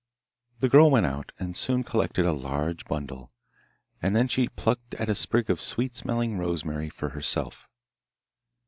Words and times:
The 0.61 0.67
girl 0.67 0.89
went 0.89 1.05
out, 1.05 1.31
and 1.37 1.55
soon 1.55 1.83
collected 1.83 2.25
a 2.25 2.33
large 2.33 2.85
bundle, 2.85 3.31
and 4.01 4.15
then 4.15 4.27
she 4.27 4.49
plucked 4.49 4.95
at 4.95 5.09
a 5.09 5.13
sprig 5.13 5.47
of 5.47 5.61
sweet 5.61 5.95
smelling 5.95 6.39
rosemary 6.39 6.89
for 6.89 7.09
herself. 7.09 7.67